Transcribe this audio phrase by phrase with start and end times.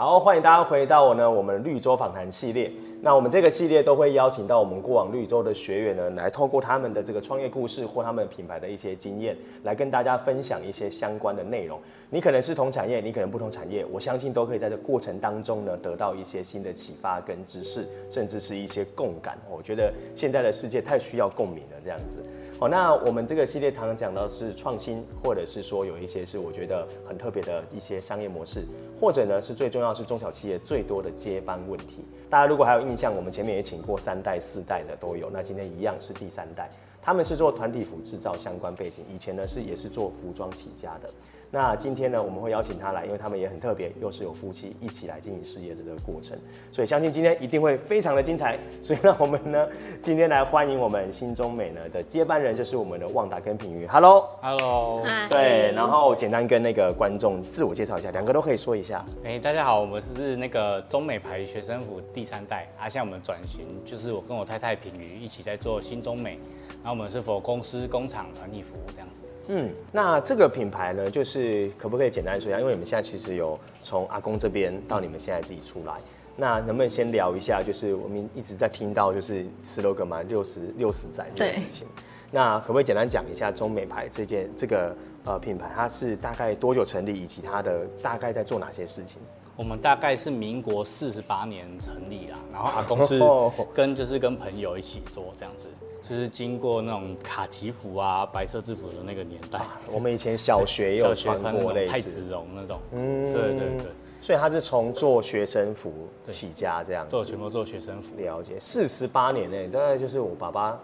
[0.00, 2.72] 好，欢迎大家回到我呢我们绿洲访谈系列。
[3.02, 11.78] 那我们这个系列都会邀请到我们过往绿洲的学员呢，来透过他们的这个创业故事或他们品牌的一些经验，来跟大家分享一些相关的内容。
[12.08, 19.36] 你可能是同产业，你可能不同产业，我相信都可以在这过程当中呢，得到一些新的启发跟知识，甚至是一些共感。
[19.50, 22.24] 我觉得现在的世界太需要共鸣了，这样子。
[22.60, 28.66] 好，那我们这个系列常常讲到是创新，或者是说有一些是我觉得很特别的一些商业模式，
[29.00, 32.04] 或者呢是最重要是中小企业最多的接班问题。
[32.28, 36.68] 大家如果还有印象，我们前面也请过三代、四代的都有，那今天一样是第三代，
[37.00, 41.08] 他们是做团体服制造相关背景，以前呢是也是做服装起家的。
[41.52, 46.38] 那今天呢，我们会邀请他来，因为他们也很特别，又是有夫妻一起来经营事业的这个过程，
[46.70, 48.56] 所以相信今天一定会非常的精彩。
[48.80, 49.66] 所以让我们呢，
[50.00, 53.84] 今天来欢迎我们新中美呢的接班人，就是我们的旺达跟品瑜。
[53.84, 59.04] Hello，Hello，对，然后简单跟那个观众自我介绍一下，两个都可以说一下。
[59.24, 66.38] 哎，大家好，我们是那个中美牌学生服第三代，啊，现在我们转型，就是我跟我太太品瑜一起在做新中美。
[66.82, 69.26] 然后我们是否公司、工厂、团体服务这样子？
[69.48, 71.39] 嗯，那这个品牌呢，就是
[71.78, 72.60] 可不可以简单说一下？
[72.60, 75.94] 因为你们现在其实有从阿公这边到你们现在自己出来，
[76.36, 77.62] 那能不能先聊一下？
[77.62, 81.86] 就是我们一直在听到就是 slogan 嘛，六十六十载这件事情。
[82.30, 89.20] 那可不可以简单讲一下中美牌这件这个呃品牌，它是大概多久成立，以及它的大概在做哪些事情？
[89.60, 93.20] 我们大概是民国四十八年成立啦，然后阿公是
[93.74, 95.68] 跟就是跟朋友一起做这样子。
[96.00, 101.92] 就是经过那种卡其服啊、白色制服的那个年代，啊、我们以前小学也有穿过类似。
[101.92, 103.86] 太子绒那种，嗯，对对对，
[104.22, 105.92] 所以他是从做学生服
[106.26, 108.16] 起家这样子，做全部做学生服。
[108.16, 110.80] 了解，四十八年内，大概就是我爸爸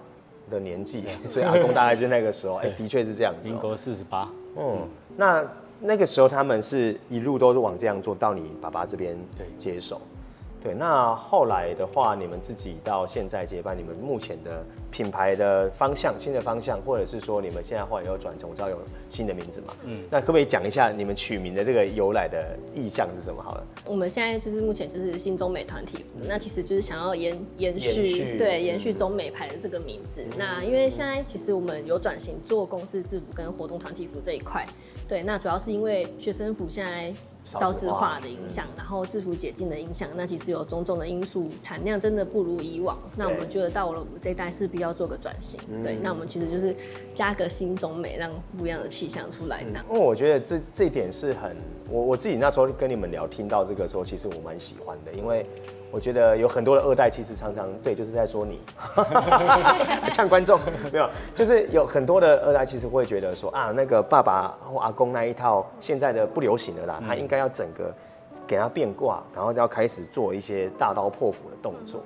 [0.51, 3.49] 的年纪，所以阿公大概就那个时候， 哎、欸，的确是这样子。
[3.49, 4.29] 民国四十八，
[4.59, 4.87] 嗯，
[5.17, 5.43] 那
[5.81, 9.17] 那个时候他们是一路都是往这样做到你爸爸这边
[9.59, 10.01] 接手。
[10.63, 18.77] 对，那后来的话，你们自己到现在接班，你们目前的品牌的方向，新的方向，或者是说你们现在后来有转成，我知道有
[19.09, 19.75] 新的名字嘛？
[19.85, 23.41] 嗯，那可不可以讲一下你们取名的这个由来的意向是什么？
[23.41, 30.23] 好了，我们现在就是目前就是新中美团体服，那其实就是想要延延续，延续对，延续中美牌的这个名字。
[30.25, 34.67] 嗯、那因为现在其实我们有转型做公司制服跟活动团体服这一块，
[35.07, 37.13] 对，那主要是因为学生服现在。
[37.47, 42.99] 少子化的影响，然后制服解禁的影响，那其实有种种的因素，产量真的不如以往。
[43.17, 45.97] 那我们觉得到了我们这一代势必要做个转型，对。
[46.03, 46.75] 那我们其实就是
[47.15, 49.65] 加个新中美，让不一样的气象出来。
[49.73, 51.57] 那因为我觉得这这一点是很，
[51.89, 55.47] 我我自己那时候跟你们聊，听到这个时候，其实我蛮喜欢的，因为。
[55.97, 58.61] 我觉得有很多的二代，其实常常对，就是在说你，
[60.13, 60.61] 呛观众
[60.93, 67.91] 没有，就是有很多的二代，其实会觉得说啊，那个爸爸或阿公那一套现在的不流行了啦，他应该要整个
[68.47, 72.03] 给他变卦，然后就要开始做一些大刀破斧的动作。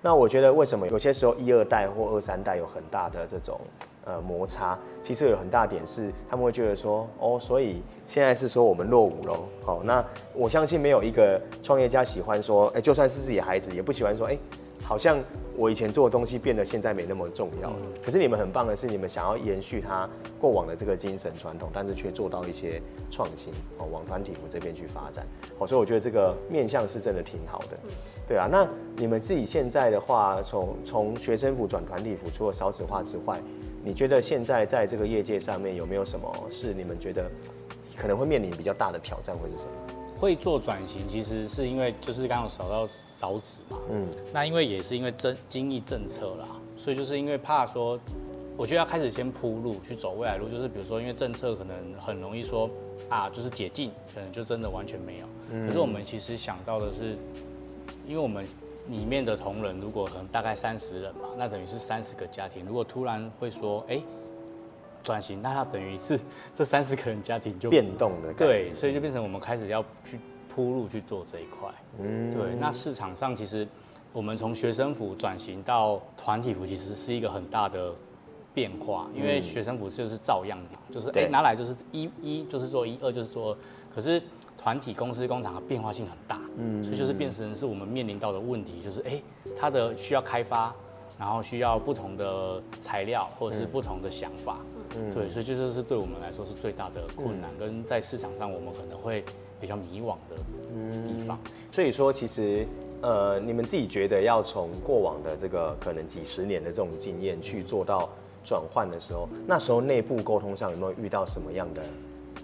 [0.00, 3.60] 那我觉得为什么有些时候一二代或二三代有很大的这种
[4.04, 7.82] 呃摩擦，其实有很大点是他们会觉得说哦，所以。
[8.06, 10.04] 现在是说我们落伍喽，好，那
[10.34, 14.36] 我相信没有一个创业家喜欢说，哎，就算是自己的孩子，也不喜欢说，哎，
[14.82, 15.18] 好像
[15.56, 17.76] 我以前做的东西变得现在没那么重要了。
[18.04, 20.06] 可是你们很棒的是，你们想要延续他
[20.38, 22.78] 过往的这个精神传统，但是却做到一些
[23.10, 25.26] 创新，哦，往团体服这边去发展，
[25.58, 27.78] 哦，所以我觉得这个面向是真的挺好的，
[28.28, 28.46] 对啊。
[28.52, 33.40] 那你们自己现在的话，从从学生服转团体服，除了少子化之外，
[33.84, 37.30] 你觉得现在在这个业界上面有没有什么是你们觉得？
[37.96, 39.70] 可能会面临比较大的挑战，会是什么？
[40.18, 47.96] 会做转型，其实是因为就是刚刚说到少子嘛，嗯，那因为也是因为政经济政策啦，所以就是因为怕说，
[48.56, 52.68] 我觉得要开始先铺路去走未来路，就是比如说因为政策可能很容易说
[53.08, 55.26] 啊，就是解禁，可能就真的完全没有。
[55.52, 57.16] 嗯，可是我们其实想到的是，
[58.04, 58.44] 因为我们
[58.88, 64.02] 里面的同仁如果可能大概三十人嘛，那等于是三十个家庭，如果突然会说，哎。
[65.02, 66.18] 转型，那它等于是
[66.56, 71.68] 这三十个人家庭就变动了，对，所以就变成我们开始要去铺路去做这一块。
[71.98, 72.54] 嗯，对。
[72.54, 73.68] 那市场上其实
[74.14, 77.92] 我们从学生服转型到团体服，其实是一个很大的
[78.54, 80.58] 变化，因为学生服就是照样，
[80.90, 83.58] 就是哎拿来就是一一就是做一，二就是做二，
[83.94, 84.22] 可是
[84.64, 89.22] 团体公司工厂的变化性很大，嗯，所以就是变成是我们面临到的问题，就是哎
[89.60, 90.74] 它的需要开发，
[91.18, 94.56] 然后需要不同的材料或者是不同的想法。
[94.96, 99.22] 嗯，对，所以这就是对我们来说是最大的困难，嗯、跟在市场上我们可能会
[99.60, 100.36] 比较迷惘的
[101.04, 101.38] 地方。
[101.44, 102.66] 嗯、所以说，其实
[103.02, 108.08] 呃，你们自己觉得要从过往的这个可能几十年的这种经验去做到
[108.42, 111.82] 转换的时候，那时候内部沟通上有没有遇到什么样的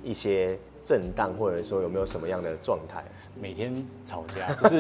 [0.04, 3.04] 一些震荡，或者说有没有什么样的状态？
[3.40, 3.74] 每天
[4.04, 4.76] 吵架， 就是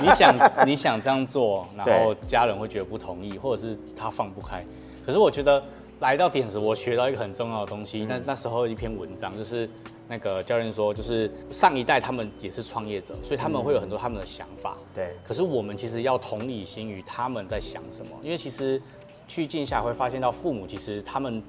[0.00, 4.64] 你想你想这样做，然后家人会觉得不同意，或者是他放不开。
[5.04, 5.62] 可是我觉得
[6.00, 8.04] 来到点子，我学到一个很重要的东西。
[8.04, 9.68] 那、嗯、那时候一篇文章就是。
[10.08, 14.76] 那个教练说，就是上一代他们也是创业者，所以他们会有很多他们的想法。
[14.94, 15.16] 对。
[15.24, 18.80] 可是我们其实要同理心于他们在想什么，因为其实
[19.26, 21.42] 去静下会发现到父母其实他们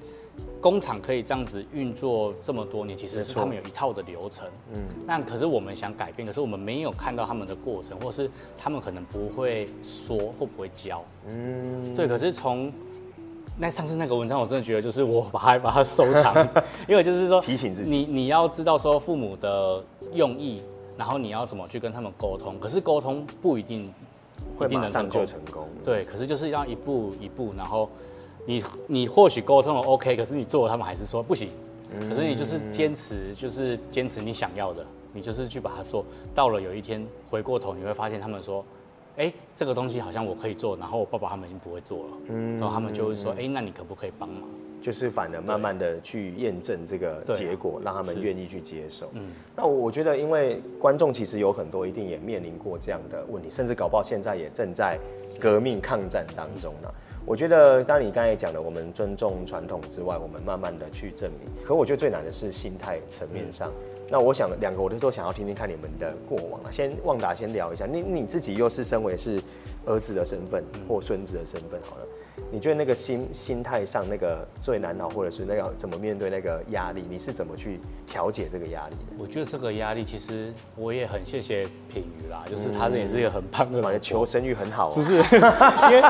[0.60, 4.46] 工厂可以这样子运作这么多年，其实是他们有一套的流程。
[4.74, 4.82] 嗯。
[5.06, 11.04] 那可是我们想改变，可是我们没有看到他们的过程，或是他们可能不会说会不会教。
[11.28, 11.94] 嗯。
[11.94, 12.72] 对，可是从。
[13.60, 16.48] 那上次那个文章，我真的觉得就是我把它把它收藏，
[16.86, 19.82] 因为就是说提醒自己，你你要知道说父母的
[20.14, 20.62] 用意，
[20.96, 22.56] 然后你要怎么去跟他们沟通。
[22.60, 23.92] 可是沟通不一定
[24.56, 26.04] 会马上就成功，对。
[26.04, 27.90] 可是就是要一步一步，然后
[28.48, 31.50] 你你或许沟通了 OK，可是你做了他们还是说不行。
[32.00, 36.02] 可是你就是坚持，就是坚持你想要的，你就是去把它做
[36.34, 36.58] 到了。
[36.58, 38.64] 有一天回过头，你会发现他们说。
[39.18, 44.48] 哎、欸，这个东西好像我可以做，然后我爸爸他们已经不会做了，嗯，然后他们就会说，哎、欸，那你可不可以帮忙？
[44.80, 49.10] 就是反而慢慢的去验证这个结果，让他们愿意去接受。
[49.14, 54.96] 嗯，那我我觉得，因为观众其实有很多一定也面临过这样的问题，甚至搞不好现在也正在
[55.40, 56.88] 革命抗战当中呢。
[57.28, 61.46] 我觉得，当你刚才讲的，我们尊重传统之外，我们慢慢的去证明。
[61.62, 63.68] 可我觉得最难的是心态层面上。
[63.68, 66.72] 嗯那我想两个我都都想要听听看你们的过往啊。
[66.72, 69.38] 先旺达先聊一下，你你自己又是身为是
[69.88, 72.02] 儿子的身份或孙子的身份，好了，
[72.52, 79.16] 你觉得那个心心态上那个最难熬，或者是那个怎么面对那个压力，你是怎么去调节这个压力的？
[79.18, 85.16] 我觉得这个压力其实我也很谢谢品妤啦，就是他也是一个很棒的，嗯、求生欲很好，啊，不是？
[85.88, 86.02] 因为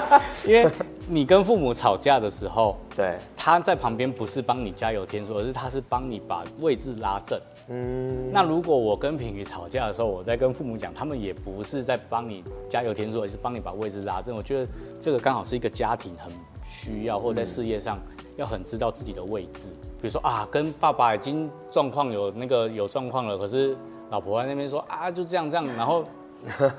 [0.47, 0.71] 因为
[1.09, 7.41] 你跟父母吵架的时候，对，他在旁边不是帮你加油添醋，而是他是帮你把位置拉正。
[7.71, 14.37] 嗯，那如果我跟品瑜吵架的时候，我在跟父母讲，他们也不是在帮你加油添醋，而是帮你把位置拉正。
[14.37, 14.69] 我觉得
[15.00, 16.32] 这个刚好是一个家庭很
[16.62, 17.99] 需要，或者在事业上
[18.37, 19.73] 要很知道自己的位置。
[20.00, 23.76] 比如说啊，跟爸爸已经状况有那个有状况了，可是
[24.11, 26.05] 老婆在那边说啊，就这样这样，然后。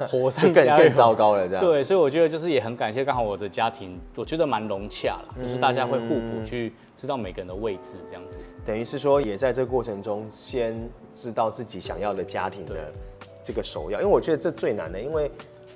[0.08, 8.40] 火上 加更更糟糕了，这样对，所以我觉得就是也很感谢，刚好我的家庭，我觉得蛮融洽了，就是大家会互补，去知道每个人的位置，这样子。
[8.66, 12.90] 等于是说，也在这个过程中，先知道自己想要的家庭的
[13.44, 15.30] 这个首要，因为我觉得这最难的，因为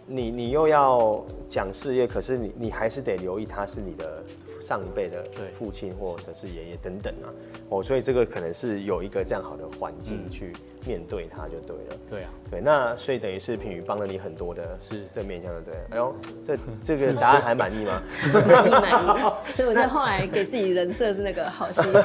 [0.06, 4.24] 你你又要讲事业，可是你你还是得留意他是你的。
[4.62, 5.22] 上一辈的
[5.60, 7.28] 父亲或者是爷爷等等啊，
[7.68, 10.54] 哦，所以这个可能是有一个这样好的环境去
[10.88, 12.00] 面对他就对了。
[12.10, 15.74] 对啊，对，那所以等于是品宇帮了你很多的是正面向的，对。
[15.90, 16.16] 哎呦，
[16.46, 18.02] 这这个答案还满意吗？
[18.34, 19.20] 满 意满意。
[19.52, 22.00] 所以我就后来给自己人设是那个好媳妇。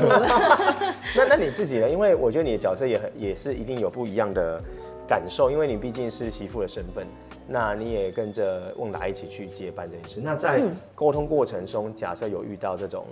[1.15, 1.89] 那那你自己呢？
[1.89, 4.61] 因为我觉得你的角色也很也是一定有不一样的
[5.07, 7.07] 感受，因为你毕竟是媳妇的身份。
[7.49, 10.21] 那你也跟着旺达一起去接班这件事。
[10.23, 10.63] 那在
[10.95, 13.07] 沟通过程中，假设有遇到这种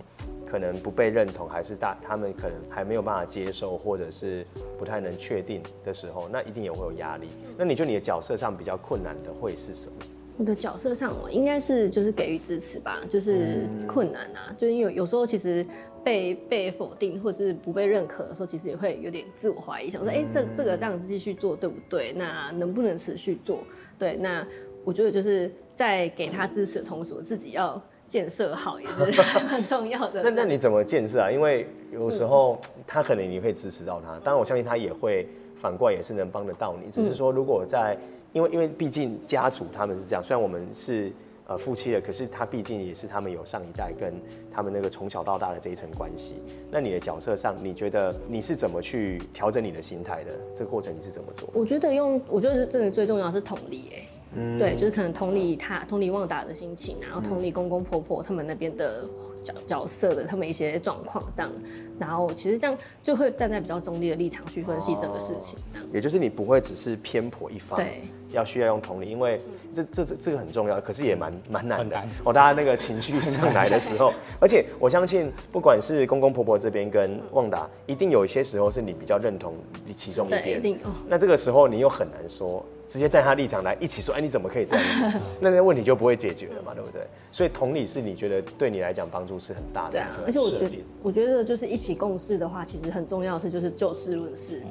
[0.47, 4.47] 可能不被认同，还是大他们可能还没有办法接受，或者是
[4.79, 7.29] 不太能确定的时候，那一定也会有压力。
[7.57, 9.95] 那你觉得你的角色上比较困难的会是什么？
[10.39, 15.67] 我的角色上，我应该是就是给予支持吧，就是困难啊，就因为有时候其实
[16.07, 22.13] 被被否定或者是不被认可的时候，其实也会有点自我怀疑，想说，哎，这这个这样子继续做对不对？
[22.13, 23.65] 那能不能持续做？
[23.99, 24.47] 对，那
[24.85, 30.23] 我觉得就是在给他支持的同时，我自己要建设好也是 很重要的。
[30.23, 31.29] 那那你怎么建设啊？
[31.29, 36.89] 因为有时候他可能你会支持到他，当然我相信他也会反过来也是能帮得到你。
[36.89, 37.99] 只是说如果在，
[38.33, 41.11] 因为因为毕竟家族他们是这样，虽然我们是。
[41.49, 44.13] 呃，夫妻的，可是他毕竟也是他们有上一代跟
[44.53, 46.35] 他们那个从小到大的这一层关系。
[46.73, 50.33] 那你的角色上，你觉得你是怎么去调整你的心态的？
[50.57, 51.49] 这个过程你是怎么做？
[51.53, 59.09] 我觉得用，我觉得真的最重要的是同理，哎，嗯，对，就是可能同理他，同理旺达的心情，然后同理公公婆婆他们那边的
[59.45, 61.53] 角角色的他们一些状况这样，
[61.97, 65.89] 然后其实这样就会站在比较中立的立场去分析整个事情，这样。
[65.93, 67.79] 也就是你不会只是偏颇一方。
[67.79, 68.03] 对。
[68.37, 69.41] 要需要用同理，因为
[69.75, 72.33] 这这这这个很重要，可是也蛮蛮难的哦。
[72.33, 79.55] 大家那个情绪上来的时候， 而且我相信，不管是公公婆婆这边跟旺达，一定有一些时候是你比较认同
[79.95, 80.59] 其中一边。
[80.59, 80.93] 一定哦。
[81.09, 85.13] 那这个时候你又很难说，直接在他立场来一起说，哎，你怎么可以这样？
[85.41, 87.03] 那那问题就不会解决了嘛，对不对？
[87.33, 89.93] 所以同理是你觉得对你来讲帮助是很大的。
[89.93, 90.71] 对啊，而且我觉得
[91.03, 94.63] 我觉得就是一起共事的话，其实很重要的是就是就事论事。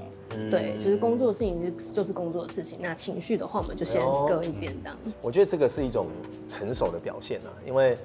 [0.49, 4.97] 对，就是工作的事情就是工作的事情，那情绪的话我们就先搁一边这样。
[5.21, 6.07] 我觉得这个是一种
[6.47, 7.95] 成熟的表现啊，因为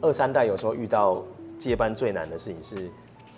[0.00, 1.22] 二三代有时候遇到
[1.58, 2.90] 接班最难的事情是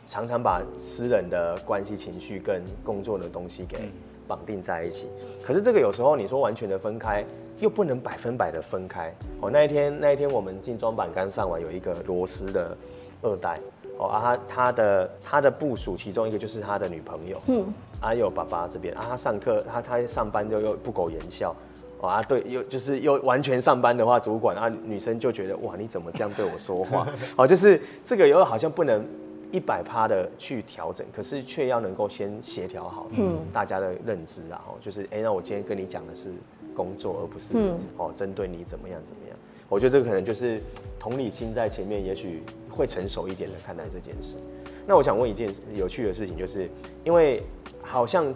[0.07, 3.91] 常常把私人的关系、情绪跟工作的东西给
[4.27, 5.09] 绑定在一起。
[5.43, 7.25] 可是这个有时候你说完全的分开，
[7.61, 9.15] 又不能百分百的分开。
[9.41, 12.77] 哦，那一天那一天我们进装板刚上完，有一个螺丝的
[13.23, 13.61] 二代。
[13.99, 21.54] 哦啊，他他的他的部署其中一个就是他的女朋友，嗯，还有爸爸这边啊，他上课他他上班就又不苟言笑，
[22.00, 27.06] 哦啊对，又就是又完全上班的话，主管啊女生就觉得哇你怎么这样对我说话？
[27.37, 29.02] 哦，就是这个又好像不能
[29.50, 36.32] 一百趴的去调整，可是却要能够先协调好，嗯，大家的认知啊，哦，就是哎，那我今天跟你讲的是
[36.75, 39.37] 工作，而不是哦针对你怎么样怎么样。
[39.68, 40.61] 我觉得这个可能就是
[40.99, 42.42] 同理心在前面，也许。
[42.75, 44.38] 会成熟一点的看待这件事。
[44.87, 46.69] 那我想问一件有趣的事情，就是
[47.05, 47.43] 因为
[47.83, 48.35] 好像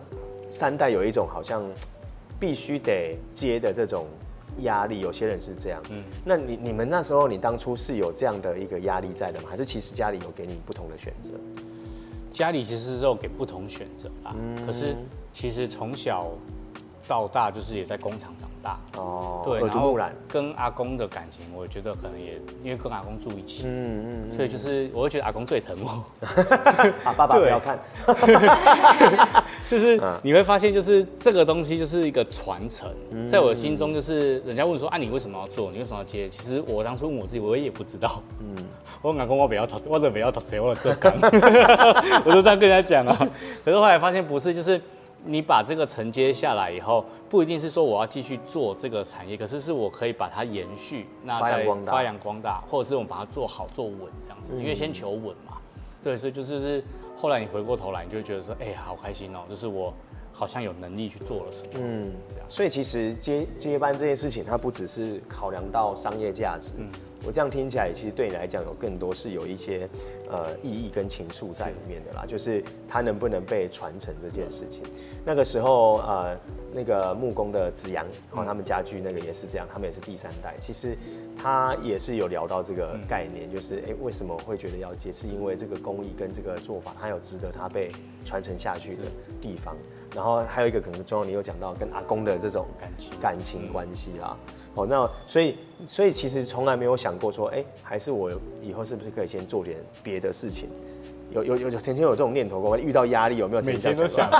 [0.50, 1.62] 三代有一种好像
[2.38, 4.06] 必须得接的这种
[4.60, 5.82] 压力，有些人是这样。
[5.90, 9.48] 嗯，那你你们那时候你当初是有这样的一个压力在的吗？
[9.50, 11.30] 还是其实家里有给你不同的选择？
[12.30, 14.34] 家里其实是有给不同选择啦。
[14.38, 14.96] 嗯，可是
[15.32, 16.30] 其实从小。
[17.08, 18.78] 到大就是也在工厂长大。
[18.96, 19.96] 哦，对，然后
[20.28, 26.04] 跟阿公的感情，我觉得可能也因为跟阿公住一起，嗯嗯，所以就是我会觉得阿公最疼我，
[27.04, 27.78] 啊 爸爸不要看，
[29.70, 32.88] 就是你会发现就是这个东西就是一个传承，
[33.28, 36.28] 在我的心中就是人家问说啊你为什么要做，你为什么要接？
[36.28, 38.56] 其实我当初问我自己，我也不知道，嗯，
[39.00, 41.14] 我阿公我不要投，我这不要投钱，我这干，
[42.24, 43.16] 我都 这样跟人家讲啊，
[43.64, 44.80] 可是后来发现不是，就是。
[45.26, 55.58] 你把这个承接下来以后，不一定是说我要继续做这个产业，可是是我可以把它延续，那再发扬光大，或者是我们把它做好做稳这样子，因为先求稳嘛。
[56.02, 56.84] 对，所以就是是
[57.16, 59.92] 后来你回过头来，你就会觉得说，哎，好开心哦，就是我
[60.32, 62.46] 好像有能力去做了什么，嗯，这样。
[62.48, 66.88] 所以其实接接班这件事情，它不只是考量到商业价值，嗯。
[67.26, 69.88] 我这样听起来，其实对你来讲有更多是有一些
[70.30, 74.84] 呃意义跟情愫在里面的啦，就是它能不能被传承这件事情。
[75.24, 76.38] 那个时候呃，
[76.72, 80.54] 那个木工的子阳，然后他们家具那个也是这样，他们也是第三代。
[80.60, 80.96] 其实
[81.36, 85.10] 他也是有聊到这个概念，就是哎，为什么会觉得要接？
[85.10, 87.90] 是因为这个工艺跟这个做法，它有值得它被
[88.24, 89.02] 传承下去的
[89.40, 89.76] 地方。
[90.14, 94.36] 然后还有一个可能重要，你有讲到跟阿公的这种感情感情关系啦。
[94.76, 95.56] 哦，那所以
[95.88, 98.30] 所以其实从来没有想过说，哎，还是我
[98.62, 100.68] 以后是不是可以先做点别的事情？
[101.32, 102.78] 有有有曾经有这种念头过？
[102.78, 103.62] 遇到压力有没有？
[103.62, 104.30] 每天都想，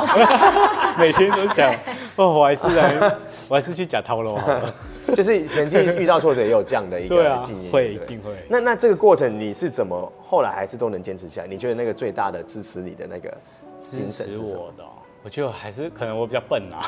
[0.97, 1.69] 每天都想。
[2.14, 3.16] 哦，我还是来，
[3.49, 4.75] 我还是去假套喽好了。
[5.14, 8.33] 就是曾经遇到挫折也有这样的一个经验，会一定会。
[8.49, 11.47] 那那这个过程你是怎么后来还是都能坚持下来？
[11.49, 13.33] 你觉得那个最大的支持你的那个
[13.81, 14.85] 支持我的，
[15.23, 16.87] 我觉得还是可能我比较笨啊，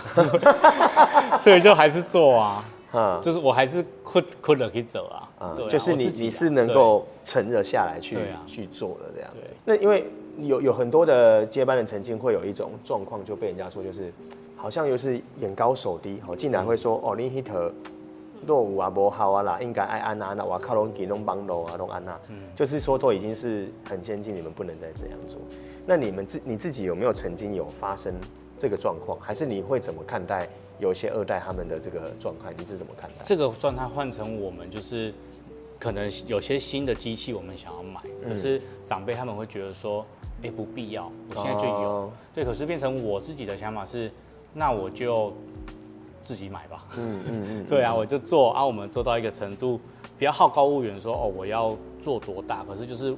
[1.39, 2.65] 所以就还是做啊。
[2.93, 9.53] 嗯，就是我还是困困了可以走啊，嗯，对啊，就是你你是能够沉着下来去去做的这样子。
[9.65, 10.07] 那因为
[10.39, 14.13] 有有很多的接班人曾经会有一种状况，就被人家说就是
[14.57, 17.73] 好像又是眼高手低，哦，竟然会说哦，你 hit
[18.47, 25.39] 落伍啊，不好啊啦，应该爱安娜，那我靠龙给弄帮楼啊，弄安娜，嗯，就是说都已经是很先进，你们不能再这样做。
[25.85, 28.15] 那你们自你自己有没有曾经有发生
[28.57, 30.49] 这个状况，还是你会怎么看待？
[30.79, 33.17] 有一些二代他们的这个状态，你是怎么看待？
[33.23, 35.13] 这个状态换成我们就是，
[35.79, 40.05] 可能有些新的机器我们想要买，可是长辈他们会觉得说，
[40.43, 41.73] 哎、欸，不必要，我现在就有。
[41.73, 44.11] 哦、对，可是变成我自己的想法是，
[44.55, 45.33] 那我就
[46.23, 46.87] 自己买吧。
[46.97, 47.67] 嗯嗯嗯。
[47.69, 49.81] 对啊，我就做啊，我们做到一个程度，
[50.19, 53.17] 不要好高骛远，说哦，我要做多大，可是就是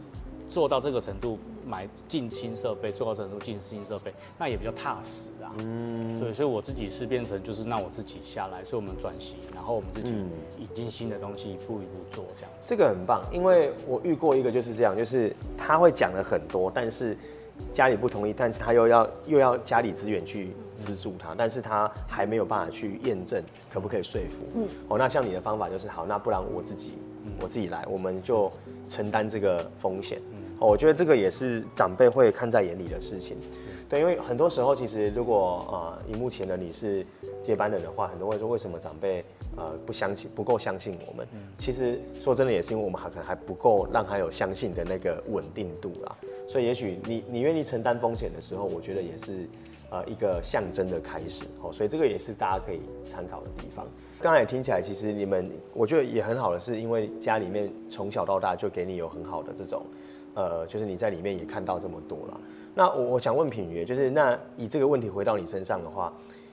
[0.48, 1.38] 做到这个程度。
[1.70, 5.54] 买近新设备，做到程度近新设备，那也比较踏实啊。
[5.58, 10.12] 嗯，对，所以我自己是变成就是让我自己下来，所以我们转型，然后我们自己
[10.58, 12.66] 引进新的东西，一步一步做这样子。
[12.68, 17.16] 这个很棒，因为我遇过一个就是这样，就是他会讲了很多，但是
[17.72, 23.40] 家里不同意，但是他又要又要家里资源去资助他，但是他还没有办法去验证
[23.72, 24.36] 可不可以说服。
[24.56, 26.98] 嗯，哦，那像你的方法就是好，那不然我自己
[27.40, 28.50] 我自己来，我们就
[28.88, 30.20] 承担这个风险。
[30.60, 33.36] 我觉得这个也是长辈会看在眼里的事情，
[33.88, 37.04] 对，因为很多时候其实如果啊，荧幕前的你是
[37.42, 39.24] 接班人的话，很多人会说为什么长辈
[39.56, 41.26] 呃不相信，不够相信我们？
[41.58, 46.14] 其实说真的也是因为我们还可能还不够让他有相信的那个稳定度啦。
[46.46, 49.48] 所以也许你你愿意承担风险的时候，我觉得也是
[49.90, 51.72] 呃一个象征的开始哦。
[51.72, 53.86] 所以这个也是大家可以参考的地方。
[54.20, 59.86] 刚才也听起来，其实你们我觉得也很好的是，因为家里面从小到大就给你有很好的这种。
[60.34, 62.40] 呃，就是你在里面也看到这么多了。
[62.74, 66.12] 那我我想问品妤，就是那以这个问题回到你身上的话，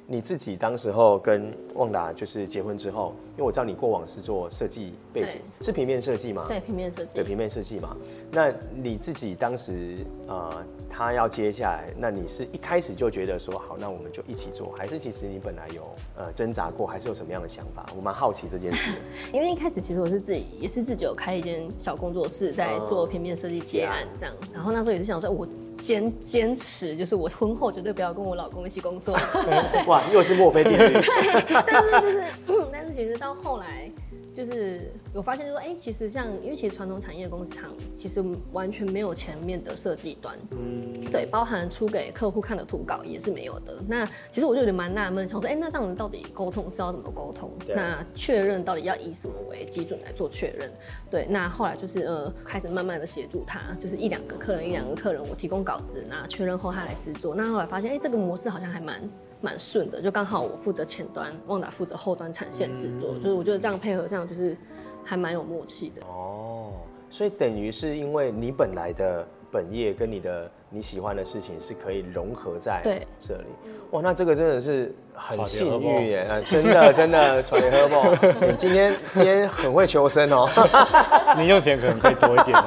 [0.10, 6.46] 你自己当时候跟旺达就是结婚之后，因为我知道你过往是做设计背景，是平面设计吗？
[6.48, 7.12] 对，平面设计。
[7.14, 7.94] 对，平面设计嘛。
[8.32, 15.84] 那你自己当时呃，他要接下来，那你是一开始就觉得说好，那我们就一起做，还是其实你本来有
[16.16, 17.86] 呃挣扎过，还是有什么样的想法？
[17.94, 18.92] 我蛮好奇这件事。
[19.34, 25.46] 因为一开始其实我是自己也是自己有开一间小工作室，在做平面设计接案这样，嗯、然后那时候也是想说我。
[25.82, 29.18] 坚坚持就是我婚后绝对不要跟我老公一起工作。
[29.88, 30.78] 哇，又是墨菲定律。
[31.00, 32.24] 对，但是就是，
[32.72, 33.92] 但是其实到后来。
[34.38, 43.82] 就是有发现，说，哎，其实像，因为其实传统产业工厂其实完全没有前面的设计端，嗯，对，包含出给客户看的图稿也是没有的。
[43.88, 47.50] 那其实我就有点蛮纳闷，想说，哎，那这样子到底沟通是要怎么沟通？
[47.76, 50.72] 那确认到底要以什么为基准来做确认？
[51.10, 57.34] 对，那后来就是呃，开始慢慢的协助他，就是一两个客人，一两个客人，我提供稿子，那确认后他来制作。
[57.34, 59.02] 那后来发现，哎，这个模式好像还蛮。
[59.40, 64.58] 蛮顺的，就刚好我负责前端，旺达负责后端产线制作，嗯、就是我觉得这样配合上就是
[65.04, 66.02] 还蛮有默契的。
[66.08, 66.72] 哦，
[67.10, 72.82] 所以等于是因为你本来的本业跟你的你喜欢的事情是可以融合在
[73.20, 73.44] 这里。
[73.92, 78.18] 哇，那这个真的是很幸运耶，啊、真的真的传联合梦，
[78.50, 80.50] 你今天 今天很会求生哦。
[81.38, 82.58] 你用钱可能可以多一点。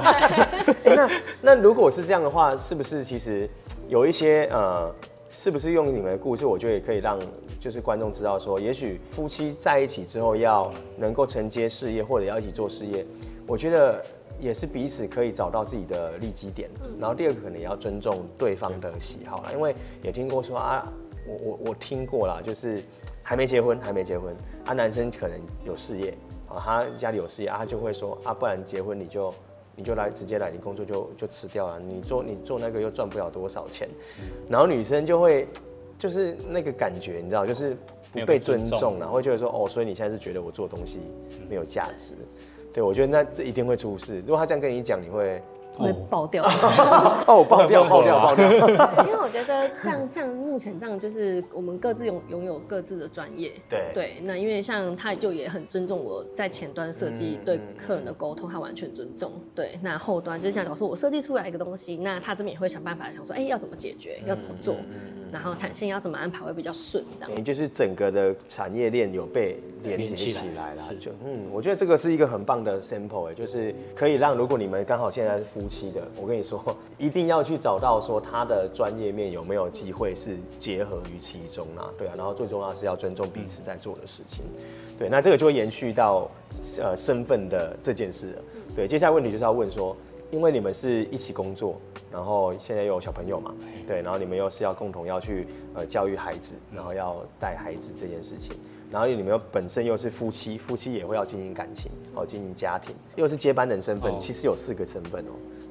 [0.84, 1.10] 欸、 那
[1.42, 3.50] 那如果是这样的话，是不是其实
[3.88, 4.94] 有一些呃？
[5.30, 7.18] 是不是用你们的故事，我觉得也可以让
[7.60, 13.06] 就是观众知道说，也许夫妻在一起之后要能够承接事业，或者要一起做事业，
[13.46, 14.04] 我觉得
[14.40, 16.68] 也是彼此可以找到自己的利基点。
[16.98, 20.92] 然后第二个可能也要尊重对方的喜好啦，因为也听过说啊，
[21.26, 22.82] 我我我听过啦，就是
[23.22, 24.34] 还没结婚还没结婚
[24.66, 26.12] 啊，男生可能有事业
[26.48, 29.32] 啊，他家里有事业啊，他就会说啊，不然结婚你就。
[29.80, 31.80] 你就来直接来，你工作就就辞掉了。
[31.80, 33.88] 你做你做那个又赚不了多少钱，
[34.20, 35.48] 嗯、然后女生就会
[35.98, 37.74] 就是那个感觉，你知道，就是
[38.12, 40.98] 不被尊重了，会觉得说哦，所以你现在是觉得我做东西
[41.48, 42.12] 没有价值？
[42.20, 44.20] 嗯、对，我觉得那这一定会出事。
[44.20, 45.42] 如果他这样跟你讲，你会。
[45.80, 46.44] 会爆掉
[47.26, 48.50] 哦，爆掉，爆 掉，爆掉。
[49.06, 53.52] 因为我觉得像像目前这样，就是我们各自拥拥有各自的专业。
[53.68, 59.32] 对对，那因为像他就也很尊重我在前端设计对客人的沟通，他完全尊重。
[59.54, 64.76] 对，那后端就是像老师我设计出来一个东西，那他这边也会想办法想说，哎，要怎么解决，要怎么做，
[65.32, 67.44] 然后产线要怎么安排会比较顺，这样。
[67.44, 75.69] 就是整个的产业链有被连接起来了，就嗯，我觉得这个是一个很棒的 sample，哎，就是可以让如果你们刚好现在是夫。
[75.70, 76.60] 期的，我跟你说，
[76.98, 84.44] 一定要去找到说他的专业面有没有机会是结合于其中啊，对啊，然后最重要是要尊重彼此在做的事情，
[84.98, 86.28] 对，那这个就会延续到
[86.82, 88.42] 呃身份的这件事了，
[88.74, 89.96] 对，接下来问题就是要问说，
[90.32, 91.80] 因为你们是一起工作，
[92.10, 93.54] 然后现在又有小朋友嘛，
[93.86, 98.56] 对，然后你们又是要共同要去呃教育孩子，然后要带孩子这件事情。
[98.92, 105.30] 然后你们又本身又是夫妻，夫妻也会要经营感情，哦，经营家庭，又是接班人身份，其实有四个身份哦，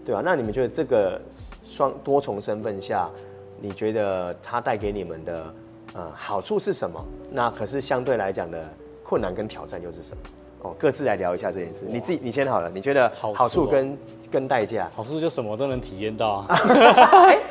[0.09, 0.23] 对吧？
[0.25, 1.21] 那你们觉得这个
[1.63, 3.07] 双多重身份下，
[3.61, 5.53] 你觉得它带给你们的
[5.93, 6.99] 呃好处是什么？
[7.29, 8.59] 那可是相对来讲的
[9.03, 10.23] 困难跟挑战又是什么？
[10.63, 11.85] 哦，各自来聊一下这件事。
[11.87, 13.95] 你自己你先好了，你觉得好处跟
[14.31, 14.89] 跟代价？
[14.95, 16.55] 好处就什么都能体验到 啊，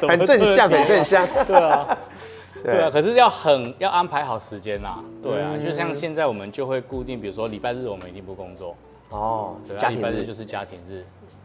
[0.09, 1.97] 很正向，很正向，对啊。
[2.65, 4.99] 对啊，可是要很要安排好时间呐。
[5.23, 8.75] 对啊，就像现在我们就会固定，比如说礼拜日我们一定不工作。
[9.11, 11.05] 哦，对，礼拜日就是家庭日。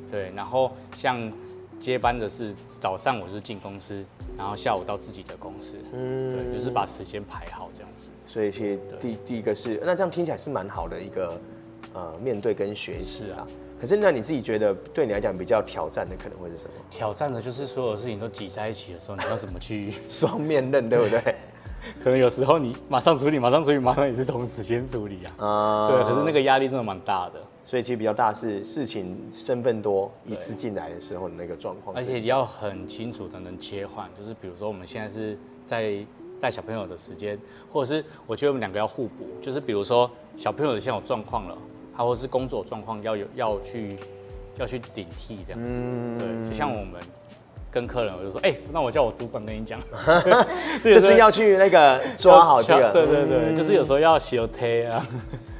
[0.10, 1.32] 对，然后像
[1.80, 4.04] 接班的是早上我是进公司，
[4.38, 5.78] 然后下午到自己的公司。
[5.94, 8.10] 嗯，对，就是把时间排好这样子。
[8.26, 11.40] 所以其实第第一个是，那这样听起来是蛮好的一个
[11.94, 13.46] 呃面对跟学习啊。
[13.80, 16.72] 可是，那你自己觉得对你来讲比较挑战的可能会是什么？
[16.90, 21.36] 挑战的就是所有事情都挤在一起的时候，你要怎么去 双面刃，对不对？
[22.02, 25.46] 可能有时候你马上处理，马上处理，马上也是同时间处理啊。
[25.46, 26.04] 啊，对。
[26.06, 27.42] 可是那个压力真的蛮大的。
[27.74, 31.96] 所以其实比较大事事情身份多一次进来的时候的那个状况。
[31.96, 35.98] 而且你要很清楚的能切换，就是比如说我们现在是在
[36.40, 37.36] 带小朋友的时间，
[37.72, 41.58] 或者是我觉得我们两个要互补，就是比如说小朋友现在有状况了。
[41.96, 43.98] 他或是工作状况要有要去
[44.58, 47.00] 要去顶替这样子，嗯、对，就像我们
[47.74, 49.80] 跟客人，我就说，哎、欸，那我叫我主管跟你讲，
[50.84, 55.04] 就是要去那个抓好这个，对对对，嗯、就是有时候要小贴啊。